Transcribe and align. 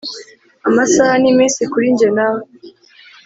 amasaha 0.67 1.13
n'iminsi 1.21 1.61
kuri 1.71 1.85
njye 1.93 2.09
nawe. 2.17 2.41